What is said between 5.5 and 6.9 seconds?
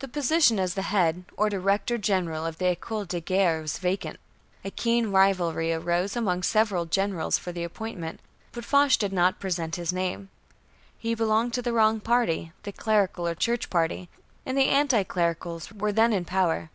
arose among several